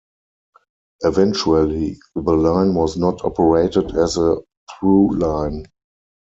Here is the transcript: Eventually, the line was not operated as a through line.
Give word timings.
Eventually, 1.03 1.99
the 2.15 2.21
line 2.33 2.73
was 2.73 2.97
not 2.97 3.23
operated 3.23 3.95
as 3.95 4.17
a 4.17 4.37
through 4.79 5.11
line. 5.15 5.67